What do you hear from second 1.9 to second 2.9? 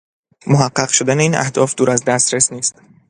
از دسترس نیست